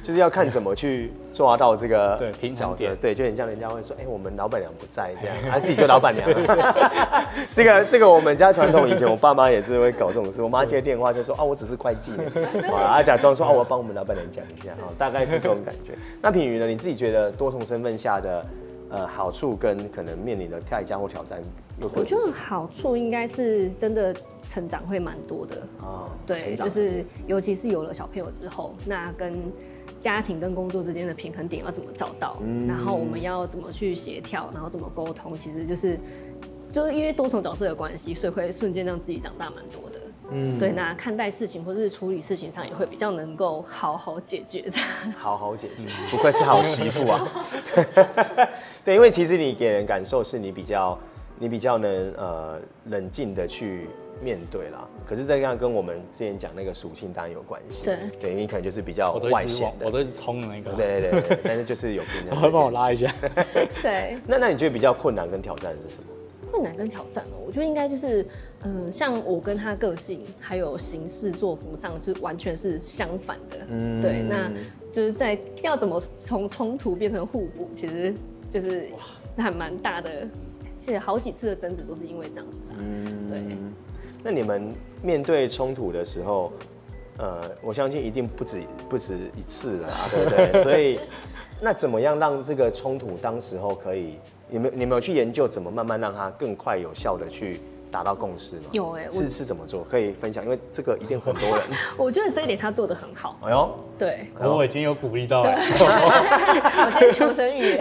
[0.04, 6.28] 就是要看怎么去抓到这个对平衡点，对，就很像人家会说，哎、欸，我们老板娘不在这样，他 自己就老板娘。
[7.54, 10.42] 这个这个我们家传统，以前我爸妈也是会搞这种事。
[10.42, 12.12] 我妈接电话就说，啊，我只是会计，
[12.70, 15.94] 啊，假装说，啊，我要帮我们老板娘讲一下，啊，大概是这种感觉。
[16.20, 16.66] 那品瑜呢？
[16.66, 18.46] 你自己觉得多重身份下的
[18.90, 21.40] 呃好处跟可能面临的代价或挑战
[21.80, 24.14] 有我觉得好处应该是真的
[24.48, 26.08] 成长会蛮多的啊。
[26.26, 29.34] 对，就是尤其是有了小朋友之后，那跟
[30.00, 32.36] 家庭跟工作之间的平衡点要怎么找到？
[32.42, 35.32] 嗯，然后我们要怎么去协调，然后怎么沟通？
[35.32, 35.98] 其实就是
[36.70, 40.00] 就是因为多重角色的关系，所以会瞬间让自己长大蛮多的。
[40.30, 44.78] 嗯，对，那看待事情或者是处理事情上也会比较能够好好解决的。
[45.18, 47.28] 好好解决，不愧是好媳妇啊。
[48.84, 50.98] 对，因为其实你给人感受是你比较，
[51.38, 53.88] 你比较能呃冷静的去
[54.22, 54.88] 面对啦。
[55.06, 57.84] 可是这样跟我们之前讲那个属性当然有关系。
[57.84, 60.72] 对，对，你可能就是比较外向的，我都是冲的那个。
[60.72, 63.12] 对对对，但是就是有平衡会帮我拉一下。
[63.82, 64.16] 对。
[64.26, 66.08] 那那你觉得比较困难跟挑战是什么？
[66.50, 68.22] 困难跟挑战哦，我觉得应该就是，
[68.62, 73.56] 嗯、呃，像我跟他个性还有行事作风上，就完全是相反的。
[73.70, 74.48] 嗯，对，那
[74.92, 78.14] 就是在要怎么从冲突变成互补，其实
[78.48, 78.88] 就是
[79.36, 80.28] 还蛮大的，
[80.84, 82.58] 其实好几次的争执都是因为这样子。
[82.78, 83.40] 嗯，对。
[84.22, 84.70] 那你们
[85.02, 86.52] 面对冲突的时候，
[87.16, 90.62] 呃，我相信一定不止不止一次了， 对不对？
[90.62, 91.00] 所以。
[91.62, 94.18] 那怎么样让这个冲突当时候可以？
[94.50, 97.60] 你们你们有去研究怎么慢慢让它更快有效的去
[97.94, 98.62] 达到共识吗？
[98.72, 99.86] 有哎、欸，是是怎么做？
[99.88, 101.64] 可以分享，因为这个一定很多人。
[101.96, 103.38] 我觉得这一点他做的很好。
[103.44, 105.52] 哎呦，对，我已经有鼓励到了。
[105.54, 107.78] 我今天求生欲。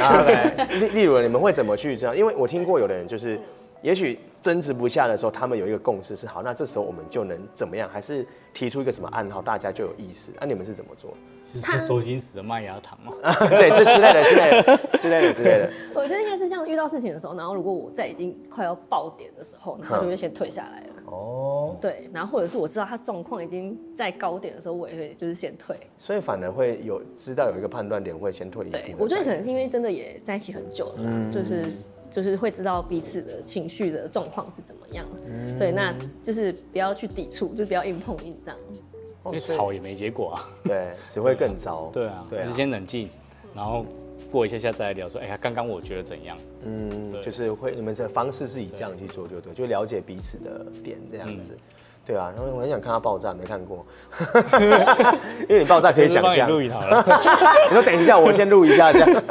[0.80, 2.16] 例例如你们会怎么去这样？
[2.16, 3.40] 因为我听过有的人就是，
[3.82, 7.90] 也许争执不下的时候，他们有一个共识是好，那这时候我们就能怎么样？
[7.92, 8.24] 还是
[8.54, 10.32] 提出一个什么暗号，大家就有意思？
[10.36, 11.18] 那、啊、你们是怎么做？
[11.60, 13.14] 是周星驰的麦芽糖吗？
[13.50, 15.70] 对，这之类的、之类的、之类的、之类的。
[15.96, 20.94] 我觉得应该是这样，遇到事情的时候，然后如果我在已经快要爆点的时候，然后就会先退下来了。
[21.06, 21.78] 哦。
[21.82, 25.76] 对，然后或者是我知道他状况已经在高点的时候，我也会就是先退。
[25.98, 28.74] 所以反而会有知道有一个判断点，会先退一步。
[28.74, 35.06] 对，我觉得可能是因为真的也在一起很久了，嗯、就是就是会知道彼此的情绪的状况是怎么样。
[35.26, 35.58] 嗯。
[35.58, 38.60] 对，那就是不要去抵触，就不要硬碰硬这样。
[39.26, 41.90] 因为吵也没结果啊， 对，只会更糟。
[41.94, 43.10] 对啊，对啊，先冷静，
[43.56, 43.86] 然后
[44.32, 46.38] 过一下下再来聊，说，哎呀，刚刚我觉得怎样？
[46.66, 51.58] 嗯，对就是会，你们的方式是以这样去做就对，就了解彼此的点这样子。
[52.06, 53.86] 对啊，然后我很想看他爆炸，没看过，
[55.48, 56.50] 因为你爆炸可以想象。
[56.50, 57.02] 录一套了。
[57.70, 59.24] 你说等一下，我先录一下这样。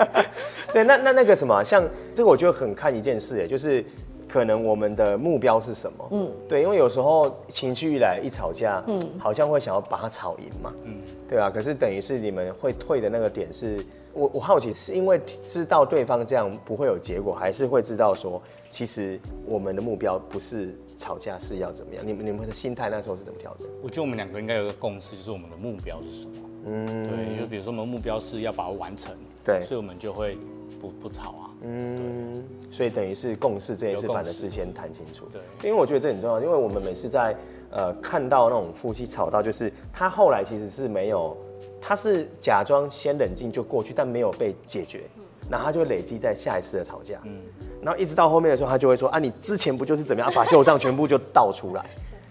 [0.73, 3.85] 对，那那那个什么，像这个我觉得很看一件事，哎，就是。
[4.33, 6.09] 可能我们的目标是什么？
[6.13, 10.97] 嗯，对，因为有时候情绪一来一吵架，嗯，好像会想要把它吵赢嘛，嗯，
[11.29, 11.51] 对啊。
[11.51, 18.41] 可是等于是你们会退的那个点是，我我好奇是因为知道对方这样不会有结果，还是会知道说，
[18.71, 22.03] 其实我们的目标不是吵架，是要怎么样？
[22.07, 23.69] 你们你们的心态那时候是怎么调整？
[23.83, 26.35] 我觉得我们两个应该有个共识，就是我们的目标是什么？
[26.65, 29.13] 嗯，对，就比如说我们目标是要把它完成，
[29.45, 30.39] 对，所以我们就会
[30.81, 31.51] 不不吵啊。
[31.65, 35.27] 嗯，对所以等于是共识这件事，反正事先谈清楚。
[35.31, 37.37] 对，因为我觉得这很重要，因为我们每次在
[37.71, 41.37] 呃看到那种夫妻吵到，就是他后来其实是没有，
[41.81, 45.03] 他是假装先冷静就过去，但没有被解决，
[45.49, 47.21] 然后他就会累积在下一次的吵架。
[47.25, 47.43] 嗯，
[47.81, 51.85] 然后一直到后面的时候，他就会说啊，你之前不就是怎么样，把旧账全部就倒出来。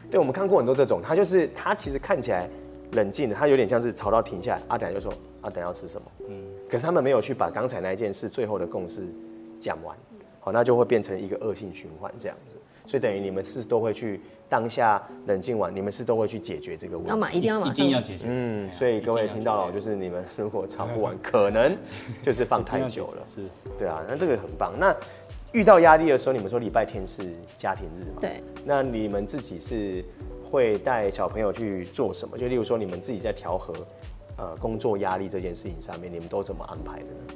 [0.09, 2.49] 对，我们看过很多这种，他就是他其实看起来
[2.91, 6.11] 冷静的，他有点像是吵到停下来，阿、啊、等下就说阿、啊、等下要吃什么？
[6.27, 6.43] 嗯。
[6.71, 9.01] 可是他们没有去把刚才那一件事最后的共识
[9.59, 9.93] 讲完，
[10.39, 12.55] 好，那就会变成一个恶性循环这样子。
[12.85, 17.09] 所以等于你们是都会去当下冷静完，你们是都会去解决这个问题。
[17.09, 18.25] 要嘛，一定要嘛，一定要解决。
[18.27, 21.75] 嗯，所以各位听到了，就是你们如果吵不完，可能
[22.23, 23.23] 就是放太久了。
[23.27, 23.43] 是，
[23.77, 24.73] 对啊，那这个很棒。
[24.79, 24.95] 那
[25.53, 27.23] 遇到压力的时候，你们说礼拜天是
[27.57, 28.17] 家庭日嘛？
[28.21, 28.41] 对。
[28.65, 30.03] 那你们自己是
[30.49, 32.37] 会带小朋友去做什么？
[32.37, 33.73] 就例如说，你们自己在调和。
[34.41, 37.35] 呃，工作压力这件事情上面，你们都怎么安排的呢？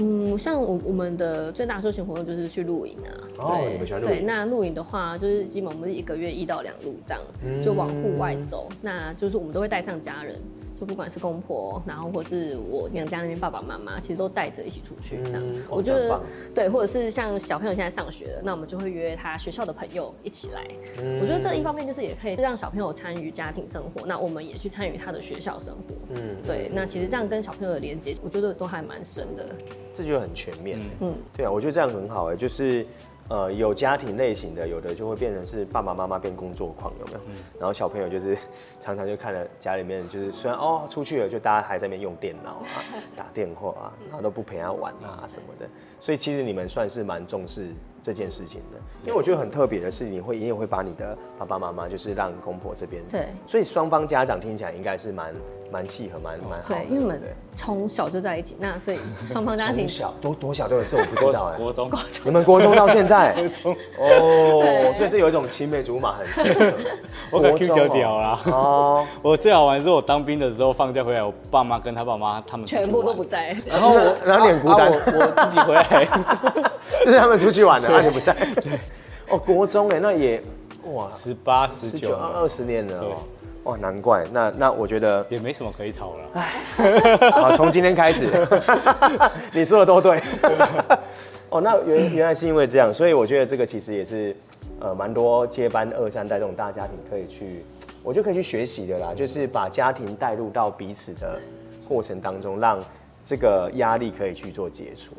[0.00, 3.10] 嗯，像我我们的最大休闲活动就是去露营啊。
[3.38, 4.14] 哦，对你们喜欢露营？
[4.14, 8.68] 对，那露营的话，就是基本我们是一个月一到两路这样，嗯、就往户外走。
[8.82, 10.36] 那就是我们都会带上家人。
[10.78, 15.42] 就不管是公婆，然后或是我娘家那边爸爸妈妈，其实都带着一起出去这样。
[15.42, 16.20] 嗯、我觉得
[16.54, 20.64] 对，或者是像小朋友现在上学了，那我们就会约他学校的朋友一起来。
[20.98, 25.94] 嗯、我觉得这一方面就是也可以让小朋友参与家庭生活，那我们也去参与他的学校生活。
[26.14, 29.46] 嗯，对，那其实这样跟小朋友的连接，我觉得都还蛮深的。
[29.92, 30.78] 这就很全面。
[31.00, 32.86] 嗯，对啊，我觉得这样很好哎，就是。
[33.28, 37.18] 呃，有家庭类型的，有的就会变成是爸爸妈妈变工作狂，有没有？
[37.28, 38.36] 嗯、然后小朋友就是
[38.80, 42.66] 常常就看着家里面，就是虽然哦出去了，就大家还在那边用电脑啊、
[43.14, 45.68] 打电话啊，然后都不陪他玩啊什么的。
[46.00, 47.68] 所以其实你们算是蛮重视
[48.02, 48.78] 这件事情的？
[49.02, 55.34] 因为我觉得很特别的是，你会你也会把你的爸爸妈妈就是让公婆这边，对，所以双方家长听起来应该是蛮
[55.70, 56.68] 蛮契合，蛮蛮好。
[56.68, 57.20] 对，因为我们
[57.54, 59.86] 从小就在一起，那所以双方家庭。
[59.86, 61.56] 小多多小都有，这我不知道哎。
[61.60, 61.90] 国中，
[62.24, 63.72] 你们国中到现在， 国中。
[63.98, 66.72] 哦，所以这有一种青梅竹马很适合。
[67.30, 68.40] 我可 Q 掉掉啦。
[68.46, 76.08] 哦，我最好玩是我当兵的时候放假回来，我爸妈跟他爸妈他们全部都不在，然后我然后你很孤单，我自己回来，
[77.04, 78.34] 就是他们出去玩了，你不在。
[79.28, 80.42] 哦，国中哎，那也
[80.92, 83.04] 哇，十八十九二十年了。
[83.68, 86.40] 哇，难怪，那那我觉得也没什么可以吵了。
[86.40, 88.26] 哎，好，从今天开始，
[89.52, 90.18] 你说的都对。
[91.50, 94.34] 哦，那原原来是因为这样，所以我觉得这个其实也是
[94.80, 97.62] 呃蛮多接班二三代这种大家庭可以去，
[98.02, 101.38] 我就可以去学习的啦，就是把家庭带入到彼此的
[101.86, 102.78] 过程当中，让
[103.22, 105.12] 这个压力可以去做解除。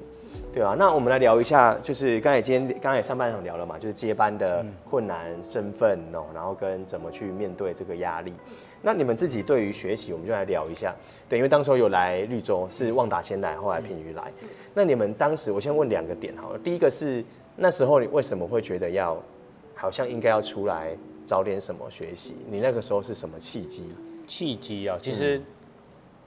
[0.52, 8.34] 对啊，那我们来聊一下，就是刚才今天刚才上半场聊了嘛，就是接班的困难、身份哦，然后跟怎么去面对这个压力。
[8.82, 10.94] 那你们自己对于学习，我们就来聊一下。
[11.30, 14.24] 对，因为当时候有来绿洲，是旺达先来，后来平鱼来。
[14.74, 16.58] 那你们当时，我先问两个点好了。
[16.58, 17.24] 第一个是
[17.56, 19.22] 那时候你为什么会觉得要，
[19.76, 22.36] 好像应该要出来找点什么学习？
[22.50, 23.88] 你那个时候是什么契机？
[24.28, 25.38] 契机啊，其实。
[25.38, 25.46] 嗯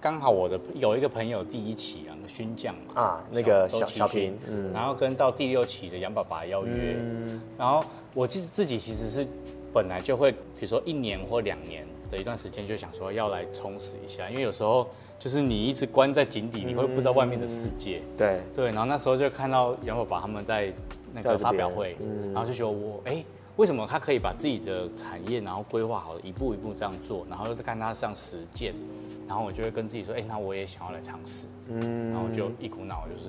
[0.02, 9.24] 刚好我的有一个朋友第一期啊，勋将嘛啊，那个小小平，嗯，然后跟到第六期的杨爸爸邀约，嗯，然后我其实自己其实是
[9.72, 14.88] 本来就会，比如说一年或两年的一段时间，就想说要来充实一下，因为有时候
[15.20, 18.40] 就是你一直关在井底，你会不知道外面的世界，对。
[18.52, 20.72] 对，然后那时候就看到杨爸爸他们在
[21.14, 21.96] 那个发表会，
[22.34, 23.24] 然后就觉得我哎。
[23.56, 28.74] 为什么他可以把自己的产业，然后规划好，一步一步这样做，然后又是看他上实践，
[29.28, 33.28] 然后我就会跟自己说，哎，那我也想要来尝试，嗯，然后就一股脑就是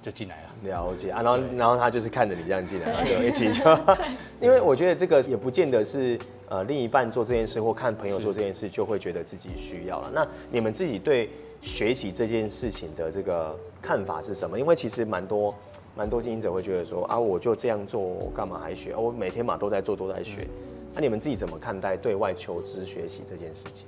[0.00, 0.48] 就进来了。
[0.62, 3.64] 了解啊，然后然后他就是看着你这样进来，就一起就，
[4.40, 6.16] 因为我觉得这个也不见得是
[6.48, 10.10] 呃另一半做这件事或看朋友做这件事就会觉得自己需要了。
[10.14, 11.28] 那你们自己对
[11.60, 14.56] 学习这件事情的这个看法是什么？
[14.56, 15.52] 因为其实蛮多。
[15.98, 18.94] 蛮多经营者会觉得说啊，我就这样做，我干嘛还学？
[18.94, 20.46] 我每天嘛都在做，都在学。
[20.94, 23.84] 那你们自己怎么看待对外求知学习这件事情？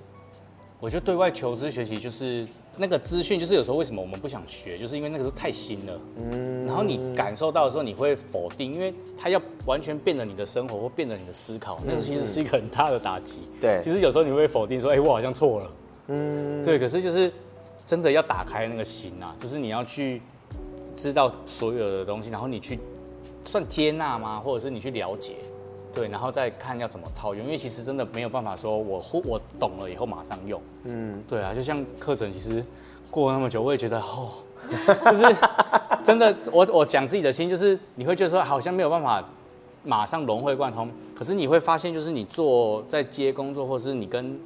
[0.80, 6.00] 我觉得对外求知学习就是那个资讯，就是有时候为什么我们不想学，就是因为那个时候太新了。
[6.16, 6.66] 嗯。
[6.66, 13.38] 然后你感受到的时候，你会否定，因为它要完全变了你的生活或变了你的思考，那个其实是一个很大的打击。
[13.60, 13.80] 对。
[13.84, 15.70] 其实有时候你会否定说，哎，我好像错了。
[16.08, 16.60] 嗯。
[16.64, 17.32] 对，可是就是
[17.86, 20.20] 真的要打开那个心啊，就是你要去。
[21.00, 22.78] 知道所有的东西，然后你去
[23.44, 24.38] 算接纳吗？
[24.38, 25.36] 或者是你去了解，
[25.92, 27.44] 对，然后再看要怎么套用。
[27.44, 30.60] 因为其实真的没有办法说我我懂了以后马上用。
[30.84, 32.64] 嗯，对啊，就像课程，其实
[33.10, 34.30] 过了那么久，我也觉得哦，
[35.04, 35.36] 就是
[36.04, 39.26] 真的，我我讲自己的心，就是你会觉得说好像没有办法
[39.82, 44.38] 马上融会贯通，可是你会发现，就是你做在接工作，或是你跟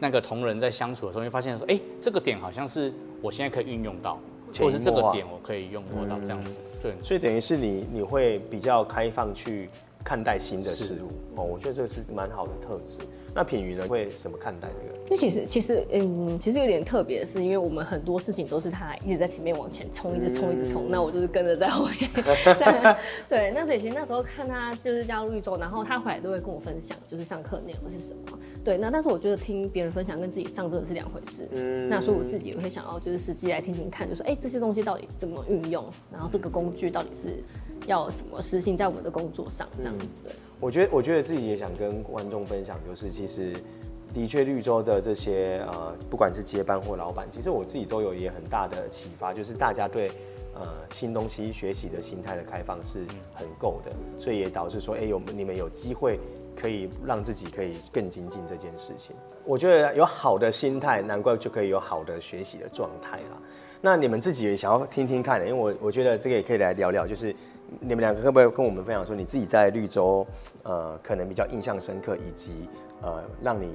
[0.00, 4.18] 那个同仁在相处的时候，你会发现说，哎，这个点好像是我现在可以运用到。
[4.58, 9.68] 或是这个点我可以用过到这样子，对，所以等于是你你会比较开放去
[10.04, 11.40] 看待新的事物。
[11.40, 12.98] 哦，我觉得这个是蛮好的特质。
[13.36, 14.96] 那品瑜呢，会怎么看待这个？
[15.04, 22.10] 因为其实其实嗯，其实有点特别的是，因为我们很多事情都是他一直在前面往前冲，一直冲一直冲，那我就是跟着在后面。
[23.28, 28.38] 对，那所以其实那时候看他就是加入绿洲，然后他回来都会跟我分享，就是上课内容是什么。
[28.64, 31.46] 对，那但是我觉得听别人分享跟自己上真的是两回事。
[31.52, 37.36] 嗯，那所以我自己也会想要就是实际来听听看，就说哎、欸、这些东西到底怎么运用，然后这个工具到底是
[37.86, 40.06] 要怎么实行在我们的工作上这样子。
[40.24, 43.54] 对，我觉得我觉得自己也想跟观众分享，就是其实
[44.14, 50.08] 的确绿洲的这些呃不管是接班或老板，其实我自己都有一个很大的启发，就是大家对
[50.54, 53.00] 呃新东西学习的心态的开放是
[53.34, 56.18] 很够的，所以也导致说哎有你们有机会。
[56.58, 59.14] 可以让自己可以更精进这件事情，
[59.44, 63.36] 我觉得有好的心态，难怪就可以有好的学习的状态啦。
[63.82, 67.36] 那你们自己也想要听听看，因为我我觉得这个也可以来聊聊，就是
[67.80, 70.26] 你们两个可不可以跟我们分享说，你自己在绿洲
[70.62, 72.68] 呃可能比较印象深刻，以及
[73.02, 73.68] 呃让你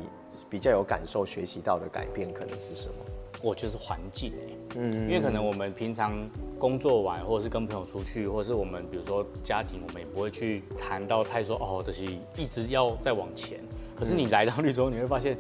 [0.50, 2.96] 比较有感受学习到的改变可能是什么？
[3.44, 4.34] 我就是环境，
[4.76, 6.14] 嗯，因为可能我们平常
[6.60, 12.06] 工作完，或者是跟朋友出去，或者是我们比如说家庭，我们也不会去谈到太说哦，这些
[12.38, 13.60] 一直要再往前。
[13.96, 15.36] 可是你来到绿洲，你会发现，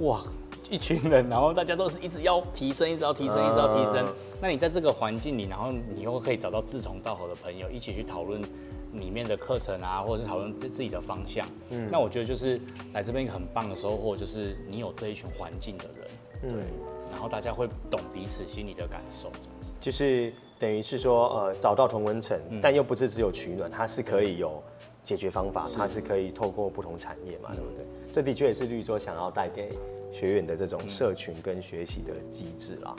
[0.00, 0.22] 哇，
[0.70, 4.06] 一群人，然后大家都是一直要提升，一直要提升，一直要提升。
[4.40, 8.40] 那你在这个环境里，然后你又可以找到志同道合的朋友，一起去讨论
[8.92, 11.46] 里面的课程啊，或者是讨论自己的方向。
[11.70, 12.60] 嗯，那我觉得就是
[12.92, 16.64] 来这边一个很棒的收获，就是你有这一群环境的人，对。
[17.10, 19.74] 然后大家会懂彼此心里的感受，这样子。
[19.80, 24.62] 就是等于是说，呃，找到同温层，嗯、但又不是只有取暖，它是可以有
[25.02, 27.84] 解决方法，是它是可以透过不同产业嘛，对不对？
[28.12, 29.68] 这的确也是绿洲想要带给
[30.10, 32.96] 学员的这种社群跟学习的机制啦。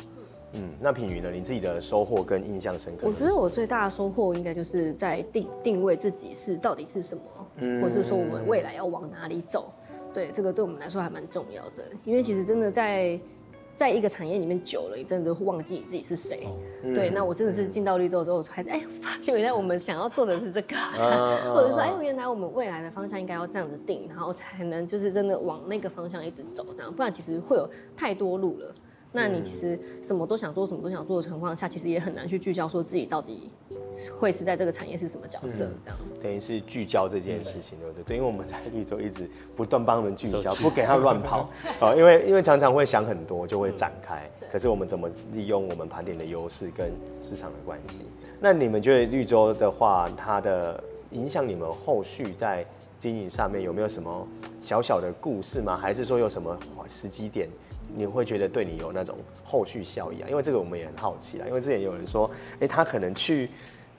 [0.53, 1.31] 嗯，那品瑜呢？
[1.31, 3.07] 你自己的收获跟印象深刻？
[3.07, 7.23] 我觉得我最大的收获应该就是在定定位自己是到底是什么，
[7.57, 9.71] 嗯、或者是说我们未来要往哪里走。
[10.13, 13.19] 对，这个对我们来说还蛮重要的，因为其实真的在。
[13.81, 16.41] 在一个产业里面久了，你真的会忘记你自己是谁。
[16.43, 20.75] 哦、对，那我真的是进到绿洲之后，还是哎，发现原来我们想要做的是这个，
[21.51, 27.67] 或者说哎，原来我们未来的方向应该要这样子定，然后才能就是真的往那个方向一直走，这样，不然其实会有
[27.97, 28.75] 太多路了。
[29.13, 33.49] 那你其实什么都想做，什么都想做的情况下，其实也很难去聚焦，说自己到底
[34.17, 35.99] 会是在这个产业是什么角色，这样。
[36.23, 38.03] 等于是聚焦这件事情，对不对？
[38.03, 41.49] 对，因为我们在绿洲一直不断帮他们聚焦，不给他乱跑
[41.81, 44.29] 啊， 因为因为常常会想很多，就会展开。
[44.51, 48.05] 可是我们怎么利用我们盘点的优势跟市场的关系？
[48.39, 52.65] 那你们觉得绿洲的话，它的影响你们后续在
[52.97, 54.27] 经营上面有没有什么
[54.61, 55.75] 小小的故事吗？
[55.75, 57.49] 还是说有什么时机点？
[57.95, 60.27] 你会觉得对你有那种后续效益啊？
[60.29, 61.47] 因为这个我们也很好奇啊。
[61.47, 63.49] 因为之前有人说，哎，他可能去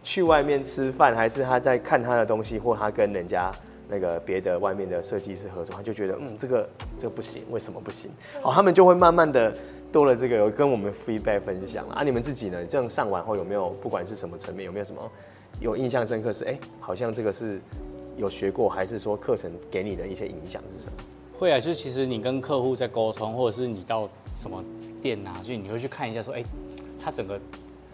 [0.02, 3.52] 去外面吃饭，还是他在看他的东西，或他跟人家
[3.88, 8.10] 那个别的外面的设计师合作，他就觉得，嗯，这个这个不行，为什么不行？
[8.42, 9.54] 哦，他们就会慢慢的
[9.92, 12.02] 多了这个有跟我们 feedback 分享啊。
[12.02, 12.64] 你们自己呢？
[12.64, 15.10] 这样上完后有没有不管是什么层面，有没有什么
[15.60, 16.32] 有印象深刻？
[16.32, 17.60] 是哎，好像这个是
[18.16, 20.92] 有学过，还是说课程给你的一些影响是什么？
[21.42, 24.62] 会啊，就是其实你跟客户在沟通，或者是你到什么
[25.00, 26.44] 店啊，就你会去看一下，说，哎，
[27.02, 27.36] 他整个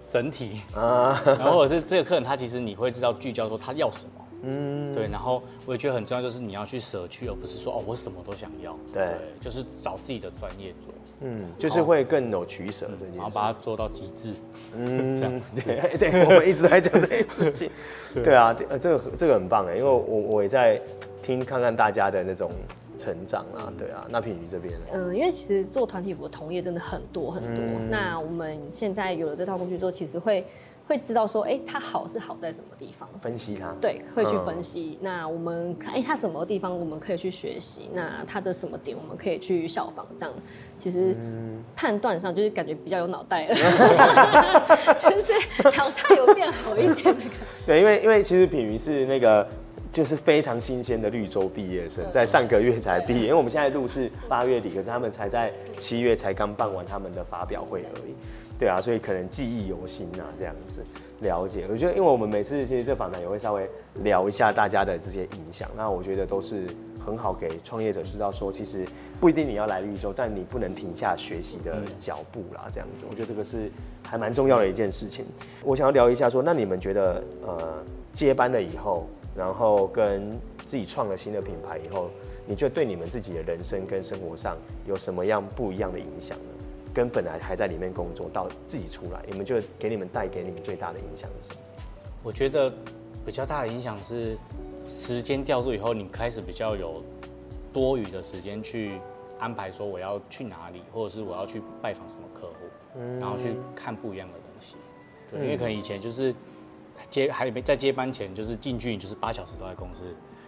[0.07, 14.35] 整体 啊，然后或者是这个客人，他其实你会知道聚焦说他要什么，嗯，对，然后我也觉得很重要，就是你要去舍去，而不是说哦，我什么都想要，对，对，就是找自己的专业做，嗯，就是会更有取舍这件事，然后把它做到极致，
[14.77, 17.71] 嗯，这样，对 对，我们一直在讲这件事情，
[18.23, 18.35] 对。
[18.35, 20.79] 啊，呃，这个这个很棒哎，因为我我也在
[21.23, 22.51] 听看看大家的那种。
[22.99, 27.65] 成长啊，对啊，那品鱼这边，嗯，因为其实做团体服的同业真的很多很多。
[27.65, 30.45] 嗯、那我们现在有了这套工具之后，其实会
[30.87, 33.09] 会知道说，哎、欸，它好是好在什么地方？
[33.21, 33.73] 分析它。
[33.81, 34.99] 对，会去分析。
[35.01, 37.89] 嗯、那我们看，哎、欸，它什么地方我们可以去学习？
[37.95, 40.05] 那它的什么点我们可以去效仿？
[40.19, 40.35] 这样，
[40.77, 41.17] 其实
[41.77, 43.55] 判断上就是感觉比较有脑袋了，
[44.99, 45.33] 就是
[45.65, 47.23] 脑袋有变好一点的。
[47.65, 49.47] 对，因为因为其实品鱼是那个。
[49.99, 58.15] 就是非常新鲜的绿洲毕业生，在上个月才毕业，因为我们现在录是八月底，可是他们才在七月才刚办完他们的发表会而已。
[58.61, 60.85] 对啊，所以可能记忆犹新啊，这样子
[61.19, 61.67] 了解。
[61.69, 63.69] 我觉得，因为我们每次其实这访谈也会稍微
[64.05, 66.69] 聊一下大家的这些影响，那我觉得都是
[67.05, 68.87] 很好给创业者知道说，其实
[69.21, 73.05] 不一定你要来绿洲，但你不能停下学习的脚步啦，这样子。
[73.11, 73.69] 我觉得这个是
[74.05, 75.25] 还蛮重要的一件事情。
[75.65, 77.83] 我想要聊一下说，那你们觉得呃
[78.13, 79.09] 接班了以后？
[79.39, 82.11] 然后跟自己创了新的品牌以后，
[82.45, 86.45] 你觉得对你们自己的人生跟生活上有什么样不一样的影响呢？
[86.93, 91.61] 跟本来还在里面工作到自己出来，你们觉得给你们带给你们最大的影响是什么？
[92.25, 92.69] 我觉得
[93.25, 94.37] 比较大的影响是
[94.85, 97.01] 时间调度以后，你开始比较有
[97.73, 98.99] 多余的时间去
[99.39, 102.55] 安排说我要去哪里，或者是我要去拜访什么客户，
[102.97, 104.75] 嗯，然后去看不一样的东西。
[105.31, 106.35] 对，因为可能以前就是。
[107.11, 110.05] 接还没在接班前，就是进去，你就是八小时都在公司，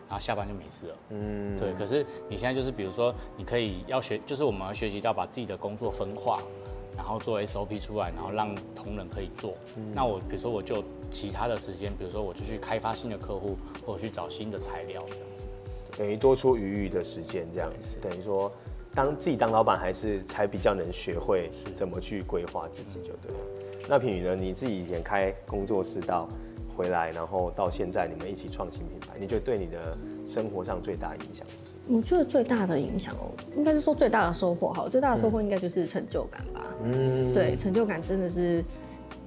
[0.08, 0.96] 然后下班就没事了。
[1.10, 1.72] 嗯，对。
[1.74, 6.42] 可是你现在就是，比如说，你可以要学，就是我们要学习到把自己的工作分化，
[6.96, 9.54] 然后做 SOP 出来，然后让同仁可以做。
[9.76, 15.46] 嗯、那我比如说，我就其他的时间，比如说我就去开发新的客户，或者去找新的材料，这样子，
[15.96, 17.98] 等于多出余裕的时间，这样子。
[18.00, 18.50] 等于说，
[18.94, 23.38] 当自己当老板，还是才比较能学会怎么去规划自己，就对了。
[23.88, 24.36] 那品宇呢？
[24.36, 26.28] 你自己以前开工作室到
[26.76, 31.96] 回来，然后到现在你们一起创新品牌，你觉得对你的生活上最大的影响是什么？
[31.96, 34.72] 我觉得最大的影响哦，应该是说最大的收获。
[34.72, 36.66] 好，最大的收获应该就是成就感吧。
[36.84, 38.64] 嗯，对，成就感真的是。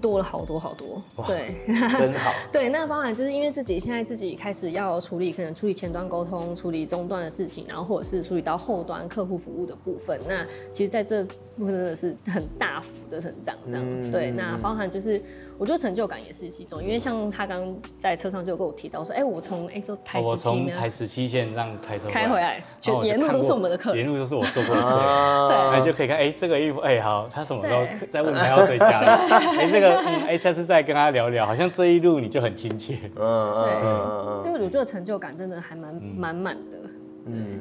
[0.04, 1.56] 多了好多好多，对，
[1.98, 2.34] 真好。
[2.52, 10.20] 对，那当然就是因为自己现在自己开始要处理，可能处理前端沟通、处理中端的事情，然后或者是处理到后端客户服务的部分。
[10.28, 13.82] 那其实在这部分真的是很大幅的成长，这样。
[13.86, 15.22] 嗯、对，那包含就是。
[15.60, 24.98] 我觉得成就感也是其中，因为像他刚刚在车上就跟我提到说，哎、欸，我从哎说台我从台十七线这样开车开回来，就沿路都是我们的客人，沿路都是我做过的客人，
[25.48, 29.08] 对，那就可以看，哎、欸，这个衣服，哎、欸，好，他什么时候再问他要追加的？
[29.08, 36.78] 哎、欸，这个，嗯，哎、欸，下次再跟他聊聊，好像这一路你就很亲切，嗯，对，因为我觉得成就感真的还蛮满满的，
[37.26, 37.60] 嗯，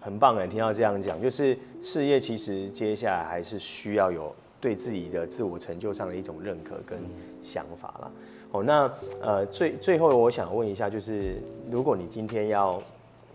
[0.00, 4.34] 很棒哎，听到这样讲，就是事业其实接下来还是需要有。
[4.62, 6.96] 对自己的自我成就上的一种认可跟
[7.42, 8.10] 想法啦。
[8.52, 8.88] 哦，那
[9.20, 12.80] 呃最最后我想问一下，就是如果你今天要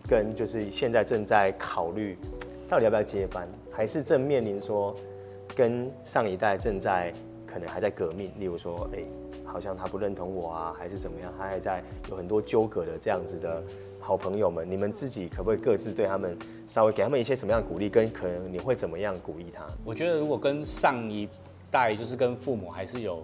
[0.08, 2.16] 跟就是现在正在考虑
[2.66, 4.94] 到底要不要接班，还是正面临说
[5.54, 7.12] 跟上一代正在
[7.50, 9.02] 可能还在革命，例如说，哎，
[9.44, 13.62] 好像他不认同我啊，还是怎么样，他还在有很多纠葛的这样子的
[13.98, 16.36] 好朋友们，你们自己可不可以各自对他们
[16.66, 19.66] 稍微给他们一些什么样的鼓励，跟可能你会怎么样鼓励他？
[19.84, 21.28] 我觉得如果跟上一
[21.70, 23.22] 代就是跟父母还是有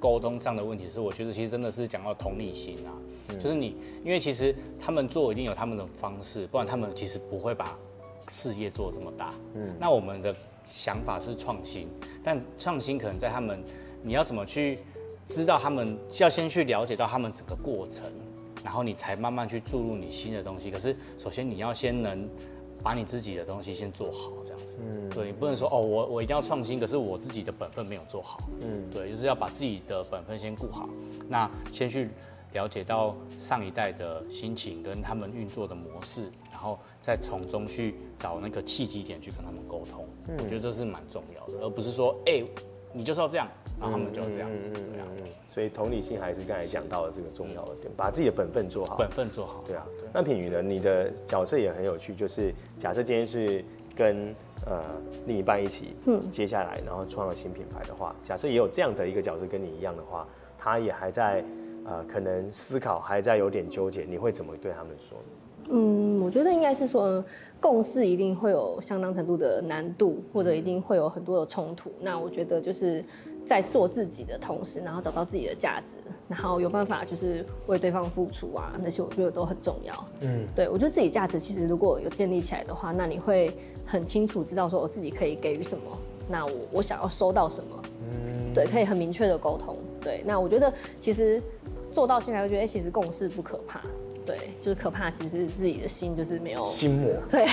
[0.00, 2.92] 沟通上的问题，是我觉得其实真的是讲到同理心啊，
[3.28, 7.76] 嗯、就是你因为其实他们做一定有他们的方式，不然他们其实不会把
[8.28, 9.32] 事业做这么大。
[9.54, 11.88] 嗯，那我们的想法是创新，
[12.22, 13.62] 但创新可能在他们，
[14.02, 14.78] 你要怎么去
[15.26, 18.10] 知道他们，要先去了解到他们整个过程，
[18.64, 20.70] 然后你才慢慢去注入你新的东西。
[20.70, 22.28] 可是首先你要先能
[22.82, 24.32] 把你自己的东西先做好。
[24.44, 28.38] 这样子嗯，对，你不能说哦，我我一定要创新，可是我自己的本分没有做好。
[28.60, 30.88] 嗯，对，就是要把自己的本分先顾好。
[31.28, 32.08] 那先去
[32.52, 40.08] 了解到上一代的心情跟他们运作的模式，然后再从中去找那个契机点去跟他们沟通。
[40.26, 42.46] 嗯，我觉得这是蛮重要的，而不是说，哎、欸，
[42.94, 43.46] 你就是要这样，
[43.78, 44.50] 然后他们就要这样。
[44.50, 45.28] 嗯嗯嗯嗯，嗯。
[45.50, 48.96] 所以同理心还是刚才讲到的这个重要的点，把自己的本分做好。
[48.96, 49.62] 本分做好。
[49.66, 49.86] 对啊。
[50.14, 50.62] 那品宇呢？
[50.62, 53.62] 你的角色也很有趣，就是假设今天是。
[53.96, 54.36] 跟
[54.66, 54.84] 呃
[55.26, 60.28] 另一半一起，嗯，接下来然后创了新品牌的话，假设也有这样的一个角色跟你一样的话，
[60.58, 61.42] 他也还在
[61.86, 65.16] 呃可能思考，还在有点纠结，你会怎么对他们说？
[65.68, 67.24] 嗯，我觉得应该是说
[67.60, 71.90] 共事一定会有相当程度的难度，或者一定会有很多的冲突。
[72.00, 73.04] 那我觉得就是。
[73.48, 79.94] 在做自己的同时，然后找到自己的价值，然后有办法就是为对方付出啊，那些我觉得都很重要。
[80.22, 83.56] 嗯，对，我觉得自己价值其实如果有建立起来的话，那你会
[83.86, 85.84] 很清楚知道说我自己可以给予什么，
[86.28, 87.82] 那我我想要收到什么。
[88.10, 89.76] 嗯，对，可以很明确的沟通。
[90.00, 91.40] 对，那我觉得其实
[91.92, 93.80] 做到现在，我觉得哎，其实共事不可怕。
[94.26, 97.10] 对，就是可怕，其实是自己的心就是没有心魔。
[97.30, 97.46] 对，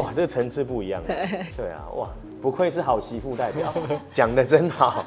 [0.00, 1.02] 哇，这个层次不一样。
[1.06, 2.08] 对，对啊，哇。
[2.40, 3.72] 不愧是好媳妇代表，
[4.10, 5.04] 讲的真好，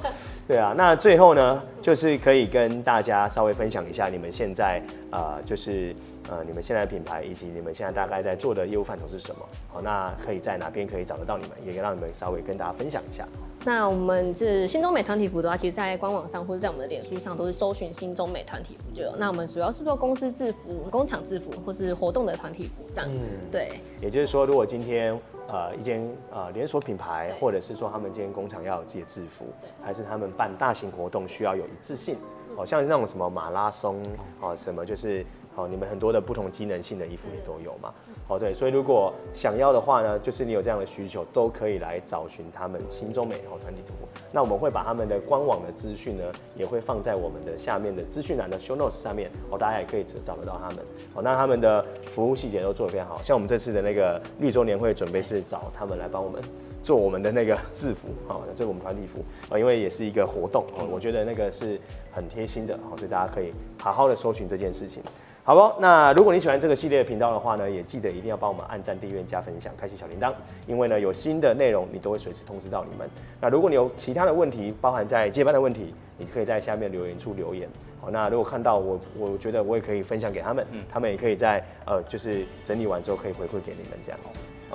[0.47, 0.73] 对啊。
[0.75, 4.81] 那最后呢，就是可以跟大家稍微分享一下你们现在
[5.11, 5.95] 呃，就是
[6.29, 9.41] 呃，你们现在的品牌以及你们现在大概在做的业务范畴是什么？
[9.69, 11.51] 好，那可以在哪边可以找得到你们？
[11.65, 13.27] 也可以让你们稍微跟大家分享一下。
[13.63, 19.15] 那我们是新中美团体服的话，其实，在官网上或者在我们的脸书上都是搜寻新中美团体服就有。
[19.17, 23.09] 那我们主要是做公司制服、工厂制服或是活动的团体服这样。
[23.11, 23.19] 嗯，
[23.51, 23.79] 对。
[23.99, 25.19] 也就是说，如果今天。
[25.56, 29.45] 呃，一间呃连锁品牌，或者是说他们今天工厂要有自己的制服，
[29.82, 32.18] 还是他们办大型活动需要有一致性，
[32.58, 34.03] 好像那种什么马拉松，
[34.41, 35.26] 哦，什么就是。
[35.58, 37.93] 哦，你们很多的不同机能性的衣服也都有嘛？
[38.28, 43.93] 哦，对，所以如果想要的话呢，就是你有这样的需求，都可以来找寻他们新中美好团体图。
[44.32, 46.23] 那我们会把他们的官网的资讯呢，
[46.55, 50.80] 也会放在我们的下面的资讯栏的 show notes 上面，哦，大家也可以找得到他们。
[51.13, 56.41] 哦，那他们的服务细节都做得非常好，像我们这次的那个绿洲年会准备是找他们来帮我们
[56.82, 59.23] 做我们的那个制服，好，这是我们团体服
[59.53, 61.80] 啊，因为也是一个活动，哦我觉得那个是
[62.11, 65.03] 很贴心的，好，所以大家可以好好的搜寻这件事情。
[65.47, 70.33] 好不，那如果你喜欢这个系列的频道的话呢，也记得一定要帮我们按赞、订阅、加分享、开启小铃铛，
[70.65, 73.07] 因为呢有新的内容，你都会随时通知到你们。
[73.39, 77.69] 那如果你有其他的问题，包含在接班的问题，你可以在下面留言处留言。
[78.01, 84.19] 好，那如果看到我，我觉得我也可以分享给他们，嗯、他们也可以在呃就是整理完之后可以回馈给你们这样。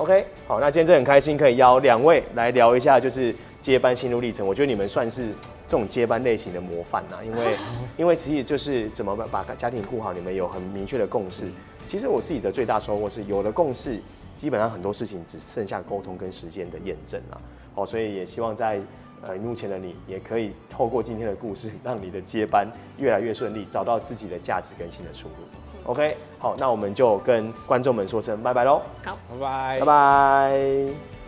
[0.01, 4.47] OK，好，那今天真的很开心，可以邀两位来聊一下就是接班心路历程。
[4.47, 5.29] 我觉得你们算是。
[5.71, 7.57] 这种接班类型的模范呐，因为
[7.99, 11.45] 因为其实就是怎么把把家庭顾好，你们有很明确的共识。
[11.89, 14.01] 其实我自己的最大收获是有了共识，
[14.35, 17.41] 基本上很多事情只剩下沟通跟时间的验证了。
[17.77, 18.81] 哦，所以也希望在
[19.23, 22.67] 呃目前的你也可以透过今天的故事，让你的接班
[22.99, 25.35] 越来越顺利，找到自己的价值跟新的出路。
[25.85, 28.81] OK，好，那我们就跟观众们说声拜拜喽。
[29.05, 31.20] 好，拜拜，拜拜。